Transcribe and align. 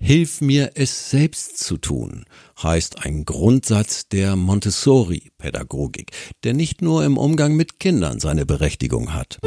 Hilf 0.00 0.40
mir 0.40 0.70
es 0.76 1.10
selbst 1.10 1.58
zu 1.58 1.76
tun, 1.76 2.24
heißt 2.62 3.04
ein 3.04 3.24
Grundsatz 3.24 4.08
der 4.08 4.36
Montessori-Pädagogik, 4.36 6.12
der 6.44 6.54
nicht 6.54 6.82
nur 6.82 7.04
im 7.04 7.18
Umgang 7.18 7.56
mit 7.56 7.80
Kindern 7.80 8.20
seine 8.20 8.46
Berechtigung 8.46 9.12
hat. 9.12 9.38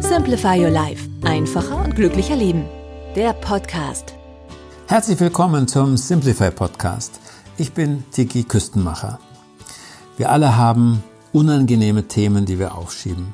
Simplify 0.00 0.62
Your 0.62 0.70
Life. 0.70 1.08
Einfacher 1.22 1.82
und 1.82 1.96
glücklicher 1.96 2.36
Leben. 2.36 2.66
Der 3.16 3.32
Podcast. 3.32 4.14
Herzlich 4.88 5.18
willkommen 5.18 5.66
zum 5.66 5.96
Simplify 5.96 6.50
Podcast. 6.50 7.18
Ich 7.56 7.72
bin 7.72 8.04
Tiki 8.12 8.44
Küstenmacher. 8.44 9.20
Wir 10.18 10.30
alle 10.30 10.54
haben 10.54 11.02
unangenehme 11.32 12.06
Themen, 12.08 12.44
die 12.44 12.58
wir 12.58 12.74
aufschieben. 12.74 13.32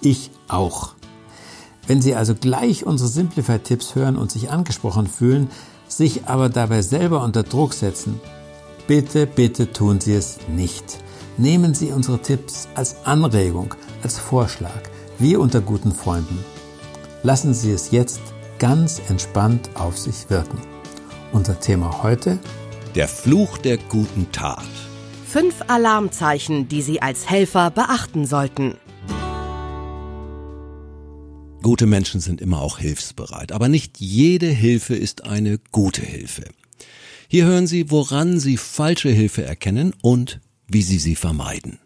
Ich 0.00 0.30
auch. 0.48 0.94
Wenn 1.86 2.00
Sie 2.00 2.14
also 2.14 2.34
gleich 2.34 2.86
unsere 2.86 3.08
Simplify-Tipps 3.08 3.94
hören 3.94 4.16
und 4.16 4.30
sich 4.30 4.50
angesprochen 4.50 5.06
fühlen, 5.06 5.50
sich 5.88 6.26
aber 6.26 6.48
dabei 6.48 6.82
selber 6.82 7.22
unter 7.22 7.42
Druck 7.42 7.74
setzen, 7.74 8.20
bitte, 8.86 9.26
bitte 9.26 9.72
tun 9.72 10.00
Sie 10.00 10.14
es 10.14 10.38
nicht. 10.48 10.98
Nehmen 11.36 11.74
Sie 11.74 11.92
unsere 11.92 12.20
Tipps 12.20 12.68
als 12.74 13.04
Anregung, 13.04 13.74
als 14.02 14.18
Vorschlag, 14.18 14.82
wie 15.18 15.36
unter 15.36 15.60
guten 15.60 15.92
Freunden. 15.92 16.38
Lassen 17.22 17.54
Sie 17.54 17.72
es 17.72 17.90
jetzt 17.90 18.20
ganz 18.58 19.00
entspannt 19.08 19.70
auf 19.74 19.98
sich 19.98 20.30
wirken. 20.30 20.58
Unser 21.32 21.58
Thema 21.58 22.02
heute? 22.02 22.38
Der 22.94 23.08
Fluch 23.08 23.58
der 23.58 23.78
guten 23.78 24.30
Tat. 24.32 24.62
Fünf 25.26 25.54
Alarmzeichen, 25.66 26.68
die 26.68 26.82
Sie 26.82 27.00
als 27.00 27.28
Helfer 27.28 27.70
beachten 27.70 28.26
sollten. 28.26 28.76
Gute 31.62 31.86
Menschen 31.86 32.20
sind 32.20 32.40
immer 32.40 32.60
auch 32.60 32.78
hilfsbereit, 32.78 33.52
aber 33.52 33.68
nicht 33.68 34.00
jede 34.00 34.48
Hilfe 34.48 34.96
ist 34.96 35.24
eine 35.24 35.58
gute 35.70 36.02
Hilfe. 36.02 36.42
Hier 37.28 37.44
hören 37.44 37.68
Sie, 37.68 37.90
woran 37.90 38.40
Sie 38.40 38.56
falsche 38.56 39.10
Hilfe 39.10 39.44
erkennen 39.44 39.94
und 40.02 40.40
wie 40.66 40.82
Sie 40.82 40.98
sie 40.98 41.14
vermeiden. 41.14 41.78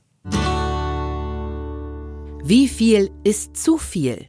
Wie 2.43 2.69
viel 2.69 3.11
ist 3.23 3.57
zu 3.57 3.77
viel? 3.77 4.29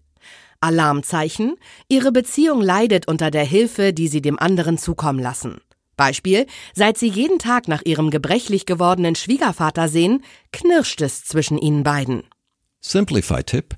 Alarmzeichen. 0.59 1.55
Ihre 1.87 2.11
Beziehung 2.11 2.61
leidet 2.61 3.07
unter 3.07 3.31
der 3.31 3.45
Hilfe, 3.45 3.93
die 3.93 4.09
Sie 4.09 4.21
dem 4.21 4.37
anderen 4.37 4.77
zukommen 4.77 5.19
lassen. 5.19 5.61
Beispiel, 5.95 6.45
seit 6.73 6.97
Sie 6.97 7.07
jeden 7.07 7.39
Tag 7.39 7.69
nach 7.69 7.83
Ihrem 7.85 8.09
gebrechlich 8.09 8.65
gewordenen 8.65 9.15
Schwiegervater 9.15 9.87
sehen, 9.87 10.23
knirscht 10.51 11.01
es 11.01 11.23
zwischen 11.23 11.57
Ihnen 11.57 11.83
beiden. 11.83 12.23
Simplify-Tipp. 12.81 13.77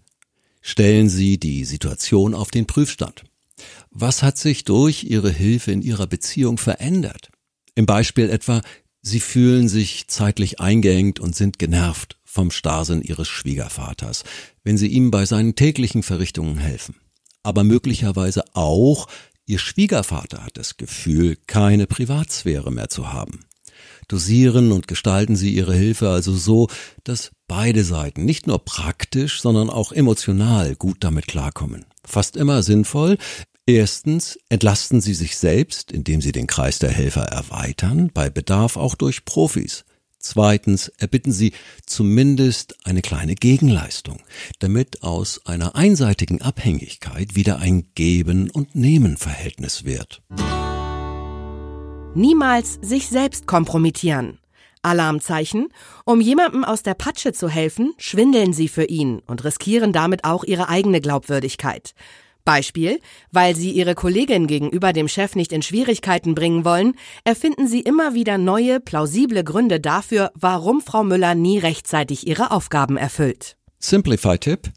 Stellen 0.61 1.09
Sie 1.09 1.39
die 1.39 1.65
Situation 1.65 2.33
auf 2.33 2.51
den 2.51 2.67
Prüfstand. 2.67 3.23
Was 3.91 4.23
hat 4.23 4.37
sich 4.37 4.63
durch 4.63 5.03
Ihre 5.03 5.31
Hilfe 5.31 5.71
in 5.71 5.81
Ihrer 5.81 6.07
Beziehung 6.07 6.57
verändert? 6.57 7.29
Im 7.75 7.85
Beispiel 7.85 8.29
etwa, 8.29 8.61
Sie 9.01 9.19
fühlen 9.19 9.69
sich 9.69 10.07
zeitlich 10.07 10.59
eingeengt 10.59 11.19
und 11.19 11.35
sind 11.35 11.57
genervt 11.57 12.19
vom 12.25 12.51
Starrsinn 12.51 13.01
Ihres 13.01 13.27
Schwiegervaters, 13.27 14.23
wenn 14.63 14.77
Sie 14.77 14.87
ihm 14.87 15.09
bei 15.11 15.25
seinen 15.25 15.55
täglichen 15.55 16.03
Verrichtungen 16.03 16.57
helfen. 16.57 16.95
Aber 17.41 17.63
möglicherweise 17.63 18.43
auch, 18.53 19.07
Ihr 19.45 19.59
Schwiegervater 19.59 20.43
hat 20.43 20.57
das 20.57 20.77
Gefühl, 20.77 21.37
keine 21.47 21.87
Privatsphäre 21.87 22.71
mehr 22.71 22.89
zu 22.89 23.11
haben. 23.11 23.45
Dosieren 24.07 24.71
und 24.71 24.87
gestalten 24.87 25.35
Sie 25.35 25.53
Ihre 25.53 25.75
Hilfe 25.75 26.09
also 26.09 26.35
so, 26.35 26.67
dass 27.03 27.31
beide 27.47 27.83
Seiten 27.83 28.25
nicht 28.25 28.47
nur 28.47 28.59
praktisch, 28.63 29.41
sondern 29.41 29.69
auch 29.69 29.91
emotional 29.91 30.75
gut 30.75 30.97
damit 31.01 31.27
klarkommen. 31.27 31.85
Fast 32.05 32.37
immer 32.37 32.63
sinnvoll. 32.63 33.17
Erstens 33.65 34.39
entlasten 34.49 34.99
Sie 34.99 35.13
sich 35.13 35.37
selbst, 35.37 35.91
indem 35.91 36.21
Sie 36.21 36.31
den 36.31 36.47
Kreis 36.47 36.79
der 36.79 36.91
Helfer 36.91 37.25
erweitern, 37.25 38.09
bei 38.13 38.29
Bedarf 38.29 38.77
auch 38.77 38.95
durch 38.95 39.25
Profis. 39.25 39.85
Zweitens 40.17 40.89
erbitten 40.97 41.31
Sie 41.31 41.53
zumindest 41.85 42.75
eine 42.83 43.01
kleine 43.01 43.35
Gegenleistung, 43.35 44.21
damit 44.59 45.01
aus 45.01 45.45
einer 45.45 45.75
einseitigen 45.75 46.41
Abhängigkeit 46.41 47.35
wieder 47.35 47.59
ein 47.59 47.93
Geben- 47.95 48.49
und 48.49 48.75
Nehmen-Verhältnis 48.75 49.85
wird. 49.85 50.21
Niemals 52.19 52.79
sich 52.81 53.07
selbst 53.07 53.47
kompromittieren. 53.47 54.39
Alarmzeichen. 54.81 55.69
Um 56.03 56.19
jemandem 56.19 56.65
aus 56.65 56.83
der 56.83 56.93
Patsche 56.93 57.31
zu 57.31 57.47
helfen, 57.47 57.93
schwindeln 57.97 58.51
sie 58.51 58.67
für 58.67 58.83
ihn 58.83 59.21
und 59.25 59.45
riskieren 59.45 59.93
damit 59.93 60.25
auch 60.25 60.43
ihre 60.43 60.67
eigene 60.67 60.99
Glaubwürdigkeit. 60.99 61.93
Beispiel, 62.43 62.99
weil 63.31 63.55
sie 63.55 63.71
ihre 63.71 63.95
Kollegin 63.95 64.47
gegenüber 64.47 64.91
dem 64.91 65.07
Chef 65.07 65.37
nicht 65.37 65.53
in 65.53 65.61
Schwierigkeiten 65.61 66.35
bringen 66.35 66.65
wollen, 66.65 66.95
erfinden 67.23 67.69
sie 67.69 67.79
immer 67.79 68.13
wieder 68.15 68.37
neue, 68.37 68.81
plausible 68.81 69.45
Gründe 69.45 69.79
dafür, 69.79 70.29
warum 70.35 70.81
Frau 70.81 71.05
Müller 71.05 71.35
nie 71.35 71.59
rechtzeitig 71.59 72.27
ihre 72.27 72.51
Aufgaben 72.51 72.97
erfüllt. 72.97 73.55
Simplify-Tipp. 73.79 74.73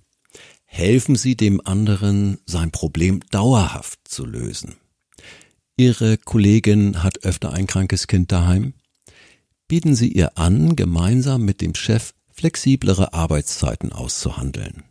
Helfen 0.65 1.17
Sie 1.17 1.37
dem 1.37 1.61
anderen, 1.65 2.39
sein 2.47 2.71
Problem 2.71 3.19
dauerhaft 3.33 3.99
zu 4.05 4.25
lösen. 4.25 4.77
Ihre 5.77 6.19
Kollegin 6.19 7.03
hat 7.03 7.25
öfter 7.25 7.53
ein 7.53 7.66
krankes 7.66 8.06
Kind 8.06 8.31
daheim. 8.31 8.75
Bieten 9.69 9.94
Sie 9.94 10.12
ihr 10.12 10.37
an, 10.37 10.77
gemeinsam 10.77 11.44
mit 11.44 11.60
dem 11.60 11.75
Chef 11.75 12.12
flexiblere 12.31 13.15
Arbeitszeiten 13.15 13.93
auszuhandeln. 13.93 14.84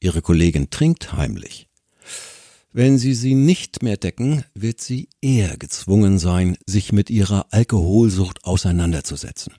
Ihre 0.00 0.22
Kollegin 0.22 0.70
trinkt 0.70 1.12
heimlich. 1.12 1.68
Wenn 2.72 2.98
Sie 2.98 3.14
sie 3.14 3.34
nicht 3.34 3.82
mehr 3.82 3.96
decken, 3.96 4.44
wird 4.54 4.80
sie 4.80 5.08
eher 5.20 5.56
gezwungen 5.56 6.20
sein, 6.20 6.56
sich 6.66 6.92
mit 6.92 7.10
ihrer 7.10 7.46
Alkoholsucht 7.50 8.44
auseinanderzusetzen. 8.44 9.54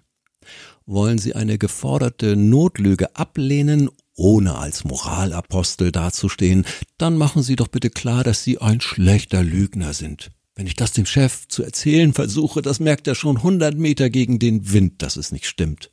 Wollen 0.85 1.17
Sie 1.17 1.35
eine 1.35 1.57
geforderte 1.57 2.37
Notlüge 2.37 3.15
ablehnen, 3.15 3.89
ohne 4.15 4.55
als 4.55 4.85
Moralapostel 4.85 5.91
dazustehen, 5.91 6.65
dann 6.97 7.17
machen 7.17 7.43
Sie 7.43 7.57
doch 7.57 7.67
bitte 7.67 7.89
klar, 7.89 8.23
dass 8.23 8.43
Sie 8.43 8.59
ein 8.59 8.79
schlechter 8.79 9.43
Lügner 9.43 9.93
sind. 9.93 10.31
Wenn 10.61 10.67
ich 10.67 10.75
das 10.75 10.91
dem 10.91 11.07
Chef 11.07 11.47
zu 11.47 11.63
erzählen 11.63 12.13
versuche, 12.13 12.61
das 12.61 12.79
merkt 12.79 13.07
er 13.07 13.15
schon 13.15 13.41
hundert 13.41 13.79
Meter 13.79 14.11
gegen 14.11 14.37
den 14.37 14.71
Wind, 14.71 15.01
dass 15.01 15.15
es 15.15 15.31
nicht 15.31 15.47
stimmt. 15.47 15.89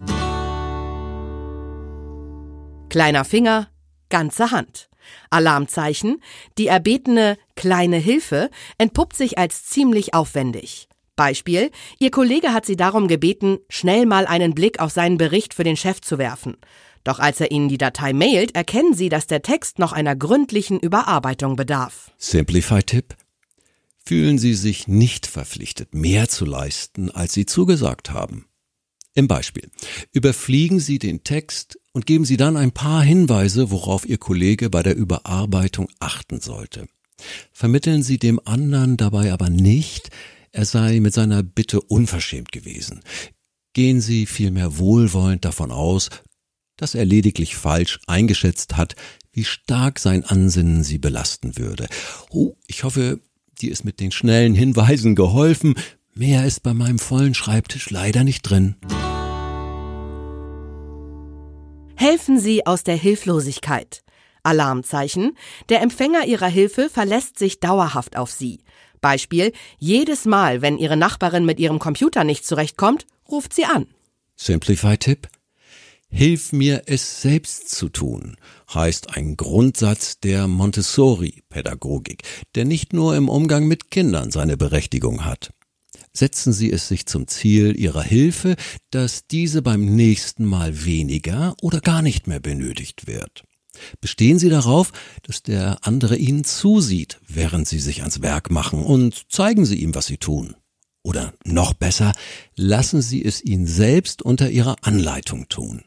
Kleiner 2.90 3.24
Finger, 3.24 3.68
ganze 4.10 4.50
Hand. 4.50 4.90
Alarmzeichen. 5.30 6.22
Die 6.58 6.66
erbetene 6.66 7.38
kleine 7.56 7.96
Hilfe 7.96 8.50
entpuppt 8.76 9.16
sich 9.16 9.38
als 9.38 9.64
ziemlich 9.64 10.12
aufwendig. 10.12 10.90
Beispiel. 11.16 11.70
Ihr 11.98 12.10
Kollege 12.10 12.52
hat 12.52 12.66
sie 12.66 12.76
darum 12.76 13.08
gebeten, 13.08 13.60
schnell 13.70 14.04
mal 14.04 14.26
einen 14.26 14.54
Blick 14.54 14.80
auf 14.80 14.92
seinen 14.92 15.16
Bericht 15.16 15.54
für 15.54 15.64
den 15.64 15.78
Chef 15.78 16.02
zu 16.02 16.18
werfen. 16.18 16.58
Doch 17.04 17.20
als 17.20 17.40
er 17.40 17.50
Ihnen 17.52 17.70
die 17.70 17.78
Datei 17.78 18.12
mailt, 18.12 18.54
erkennen 18.54 18.92
Sie, 18.92 19.08
dass 19.08 19.26
der 19.26 19.40
Text 19.40 19.78
noch 19.78 19.94
einer 19.94 20.14
gründlichen 20.14 20.78
Überarbeitung 20.78 21.56
bedarf. 21.56 22.10
Simplify-Tipp. 22.18 23.16
Fühlen 24.08 24.38
Sie 24.38 24.54
sich 24.54 24.88
nicht 24.88 25.26
verpflichtet, 25.26 25.94
mehr 25.94 26.30
zu 26.30 26.46
leisten, 26.46 27.10
als 27.10 27.34
Sie 27.34 27.44
zugesagt 27.44 28.10
haben. 28.10 28.46
Im 29.12 29.28
Beispiel. 29.28 29.68
Überfliegen 30.12 30.80
Sie 30.80 30.98
den 30.98 31.24
Text 31.24 31.78
und 31.92 32.06
geben 32.06 32.24
Sie 32.24 32.38
dann 32.38 32.56
ein 32.56 32.72
paar 32.72 33.02
Hinweise, 33.02 33.70
worauf 33.70 34.08
Ihr 34.08 34.16
Kollege 34.16 34.70
bei 34.70 34.82
der 34.82 34.96
Überarbeitung 34.96 35.90
achten 35.98 36.40
sollte. 36.40 36.86
Vermitteln 37.52 38.02
Sie 38.02 38.16
dem 38.16 38.40
anderen 38.46 38.96
dabei 38.96 39.30
aber 39.30 39.50
nicht, 39.50 40.08
er 40.52 40.64
sei 40.64 41.00
mit 41.00 41.12
seiner 41.12 41.42
Bitte 41.42 41.82
unverschämt 41.82 42.50
gewesen. 42.50 43.02
Gehen 43.74 44.00
Sie 44.00 44.24
vielmehr 44.24 44.78
wohlwollend 44.78 45.44
davon 45.44 45.70
aus, 45.70 46.08
dass 46.78 46.94
er 46.94 47.04
lediglich 47.04 47.56
falsch 47.56 48.00
eingeschätzt 48.06 48.78
hat, 48.78 48.96
wie 49.32 49.44
stark 49.44 49.98
sein 49.98 50.24
Ansinnen 50.24 50.82
Sie 50.82 50.96
belasten 50.96 51.58
würde. 51.58 51.88
Oh, 52.30 52.56
ich 52.66 52.84
hoffe, 52.84 53.20
dir 53.58 53.70
ist 53.70 53.84
mit 53.84 54.00
den 54.00 54.10
schnellen 54.10 54.54
Hinweisen 54.54 55.14
geholfen. 55.14 55.74
Mehr 56.14 56.46
ist 56.46 56.62
bei 56.62 56.74
meinem 56.74 56.98
vollen 56.98 57.34
Schreibtisch 57.34 57.90
leider 57.90 58.24
nicht 58.24 58.42
drin. 58.42 58.76
Helfen 61.94 62.38
Sie 62.38 62.64
aus 62.66 62.84
der 62.84 62.96
Hilflosigkeit. 62.96 64.02
Alarmzeichen. 64.42 65.36
Der 65.68 65.82
Empfänger 65.82 66.26
Ihrer 66.26 66.46
Hilfe 66.46 66.88
verlässt 66.88 67.38
sich 67.38 67.60
dauerhaft 67.60 68.16
auf 68.16 68.30
Sie. 68.30 68.60
Beispiel. 69.00 69.52
Jedes 69.78 70.24
Mal, 70.24 70.62
wenn 70.62 70.78
Ihre 70.78 70.96
Nachbarin 70.96 71.44
mit 71.44 71.60
ihrem 71.60 71.78
Computer 71.78 72.24
nicht 72.24 72.46
zurechtkommt, 72.46 73.06
ruft 73.30 73.52
sie 73.52 73.64
an. 73.64 73.86
Simplify-Tipp. 74.36 75.28
Hilf 76.10 76.52
mir 76.52 76.84
es 76.86 77.20
selbst 77.20 77.68
zu 77.68 77.90
tun, 77.90 78.36
heißt 78.72 79.16
ein 79.16 79.36
Grundsatz 79.36 80.18
der 80.20 80.48
Montessori-Pädagogik, 80.48 82.22
der 82.54 82.64
nicht 82.64 82.92
nur 82.92 83.14
im 83.14 83.28
Umgang 83.28 83.68
mit 83.68 83.90
Kindern 83.90 84.30
seine 84.30 84.56
Berechtigung 84.56 85.24
hat. 85.24 85.52
Setzen 86.14 86.52
Sie 86.52 86.72
es 86.72 86.88
sich 86.88 87.06
zum 87.06 87.28
Ziel 87.28 87.78
Ihrer 87.78 88.02
Hilfe, 88.02 88.56
dass 88.90 89.26
diese 89.26 89.62
beim 89.62 89.84
nächsten 89.84 90.44
Mal 90.44 90.84
weniger 90.84 91.54
oder 91.60 91.80
gar 91.80 92.02
nicht 92.02 92.26
mehr 92.26 92.40
benötigt 92.40 93.06
wird. 93.06 93.44
Bestehen 94.00 94.38
Sie 94.38 94.48
darauf, 94.48 94.92
dass 95.22 95.42
der 95.42 95.78
andere 95.82 96.16
Ihnen 96.16 96.42
zusieht, 96.42 97.20
während 97.28 97.68
Sie 97.68 97.78
sich 97.78 98.00
ans 98.00 98.22
Werk 98.22 98.50
machen 98.50 98.82
und 98.82 99.30
zeigen 99.30 99.66
Sie 99.66 99.76
ihm, 99.76 99.94
was 99.94 100.06
Sie 100.06 100.16
tun. 100.16 100.56
Oder 101.04 101.32
noch 101.44 101.74
besser, 101.74 102.12
lassen 102.56 103.02
Sie 103.02 103.24
es 103.24 103.42
ihn 103.44 103.66
selbst 103.66 104.22
unter 104.22 104.50
Ihrer 104.50 104.76
Anleitung 104.82 105.48
tun. 105.48 105.84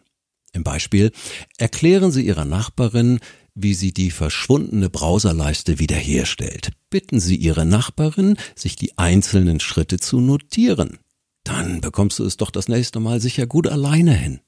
Im 0.54 0.64
Beispiel 0.64 1.12
erklären 1.58 2.12
Sie 2.12 2.26
Ihrer 2.26 2.46
Nachbarin, 2.46 3.20
wie 3.54 3.74
sie 3.74 3.94
die 3.94 4.12
verschwundene 4.12 4.90
Browserleiste 4.90 5.80
wiederherstellt. 5.80 6.72
Bitten 6.90 7.20
Sie 7.20 7.36
Ihre 7.36 7.66
Nachbarin, 7.66 8.38
sich 8.56 8.76
die 8.76 8.98
einzelnen 8.98 9.60
Schritte 9.60 9.98
zu 10.00 10.20
notieren. 10.20 11.00
Dann 11.44 11.82
bekommst 11.82 12.20
du 12.20 12.26
es 12.26 12.38
doch 12.38 12.52
das 12.52 12.68
nächste 12.68 13.00
Mal 13.00 13.20
sicher 13.20 13.48
gut 13.48 13.68
alleine 13.68 14.14
hin. 14.14 14.40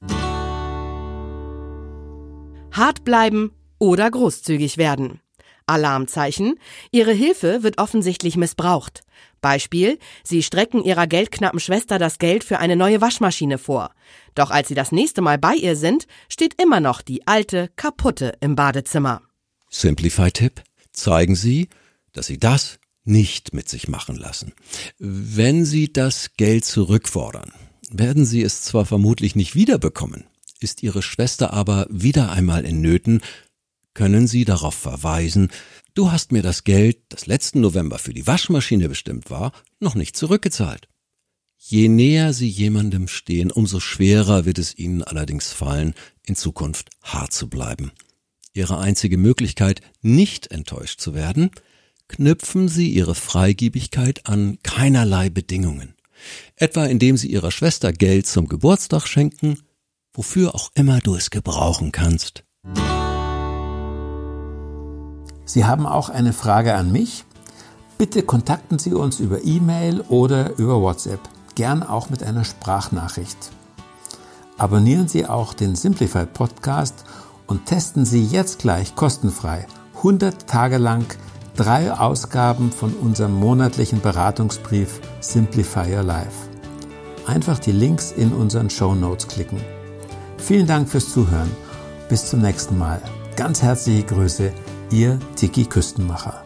Hart 2.71 3.03
bleiben 3.03 3.51
oder 3.79 4.09
großzügig 4.09 4.77
werden. 4.77 5.19
Alarmzeichen. 5.65 6.60
Ihre 6.92 7.13
Hilfe 7.13 7.63
wird 7.63 7.77
offensichtlich 7.77 8.38
missbraucht. 8.38 9.04
Beispiel, 9.42 10.00
Sie 10.24 10.42
strecken 10.42 10.83
Ihrer 10.83 11.06
geldknappen 11.06 11.60
Schwester 11.60 12.00
das 12.00 12.18
Geld 12.18 12.44
für 12.44 12.60
eine 12.60 12.75
neue 12.75 13.01
Waschmaschine 13.01 13.57
vor. 13.57 13.94
Doch 14.36 14.51
als 14.51 14.69
Sie 14.69 14.75
das 14.75 14.92
nächste 14.92 15.21
Mal 15.21 15.38
bei 15.38 15.54
ihr 15.54 15.75
sind, 15.75 16.07
steht 16.30 16.62
immer 16.62 16.80
noch 16.80 17.01
die 17.01 17.27
alte, 17.27 17.69
kaputte 17.75 18.38
im 18.39 18.56
Badezimmer. 18.56 19.21
Simplify-Tipp. 19.69 20.63
Zeigen 20.92 21.36
Sie, 21.36 21.69
dass 22.13 22.27
Sie 22.27 22.38
das 22.38 22.80
nicht 23.04 23.54
mit 23.54 23.68
sich 23.68 23.88
machen 23.88 24.16
lassen. 24.16 24.54
Wenn 24.98 25.66
Sie 25.66 25.92
das 25.92 26.31
Geld 26.38 26.66
zurückfordern, 26.66 27.51
werden 27.92 28.25
Sie 28.25 28.42
es 28.42 28.62
zwar 28.62 28.86
vermutlich 28.86 29.36
nicht 29.36 29.56
wiederbekommen, 29.56 30.25
ist 30.59 30.83
Ihre 30.83 31.01
Schwester 31.01 31.54
aber 31.54 31.88
wieder 31.89 32.31
einmal 32.31 32.66
in 32.66 32.81
Nöten, 32.81 33.21
können 33.94 34.28
Sie 34.28 34.45
darauf 34.45 34.75
verweisen, 34.75 35.50
du 35.94 36.12
hast 36.12 36.31
mir 36.31 36.42
das 36.42 36.63
Geld, 36.63 36.98
das 37.10 37.25
letzten 37.25 37.62
November 37.62 38.00
für 38.00 38.13
die 38.13 38.28
Waschmaschine 38.28 38.90
bestimmt 38.90 39.30
war, 39.30 39.51
noch 39.80 39.95
nicht 39.95 40.18
zurückgezahlt. 40.18 40.88
Je 41.57 41.88
näher 41.88 42.34
Sie 42.34 42.50
jemandem 42.50 43.07
stehen, 43.07 43.51
umso 43.51 43.80
schwerer 43.80 44.45
wird 44.45 44.57
es 44.57 44.78
Ihnen 44.78 45.01
allerdings 45.01 45.54
fallen, 45.54 45.94
in 46.25 46.36
Zukunft 46.36 46.90
hart 47.01 47.31
zu 47.31 47.50
bleiben. 47.50 47.92
Ihre 48.54 48.80
einzige 48.80 49.18
Möglichkeit, 49.18 49.81
nicht 50.01 50.51
enttäuscht 50.51 51.00
zu 51.00 51.13
werden, 51.13 51.51
knüpfen 52.07 52.68
Sie 52.68 52.90
Ihre 52.90 53.16
Freigiebigkeit 53.16 54.28
an 54.28 54.60
keinerlei 54.62 55.30
Bedingungen. 55.30 55.95
Etwa 56.56 56.86
indem 56.86 57.18
Sie 57.18 57.31
Ihrer 57.31 57.51
Schwester 57.51 57.94
Geld 57.94 58.28
zum 58.28 58.48
Geburtstag 58.48 59.07
schenken, 59.07 59.60
wofür 60.13 60.54
auch 60.56 60.72
immer 60.75 61.00
du 61.00 61.16
es 61.16 61.30
gebrauchen 61.30 61.92
kannst. 61.92 62.44
Sie 65.45 65.66
haben 65.66 65.86
auch 65.86 66.10
eine 66.10 66.34
Frage 66.34 66.75
an 66.75 66.92
mich? 66.92 67.25
Bitte 67.98 68.24
kontakten 68.24 68.80
Sie 68.80 68.94
uns 68.94 69.19
über 69.19 69.44
E-Mail 69.44 70.01
oder 70.01 70.57
über 70.57 70.81
WhatsApp, 70.81 71.19
gern 71.56 71.84
auch 71.84 72.10
mit 72.10 72.24
einer 72.24 72.44
Sprachnachricht. 72.44 73.51
Abonnieren 74.57 75.07
Sie 75.07 75.25
auch 75.25 75.54
den 75.54 75.75
Simplified 75.75 76.34
Podcast 76.34 77.06
und 77.48 77.66
testen 77.66 78.06
Sie 78.06 78.25
jetzt 78.25 78.60
gleich 78.60 78.95
kostenfrei 78.95 79.68
100 79.98 80.48
Tage 80.48 80.78
lang 80.78 81.06
drei 81.56 81.94
Ausgaben 81.94 82.72
von 82.72 82.94
unserem 82.94 83.34
monatlichen 83.40 84.01
Beratungsbrief 84.01 85.00
Simplify 85.22 85.95
Your 85.95 86.04
Life. 86.04 86.50
Einfach 87.25 87.60
die 87.60 87.72
Links 87.72 88.12
in 88.12 88.34
unseren 88.34 88.69
Show 88.69 88.95
Notes 88.95 89.28
klicken. 89.28 89.62
Vielen 90.38 90.68
Dank 90.68 90.90
fürs 90.90 91.10
Zuhören. 91.10 91.51
Bis 92.10 92.30
zum 92.30 92.42
nächsten 92.42 92.78
Mal. 92.78 93.01
Ganz 93.38 93.62
herzliche 93.62 94.04
Grüße, 94.04 94.51
Ihr 94.94 95.18
Tiki 95.36 95.66
Küstenmacher. 95.66 96.45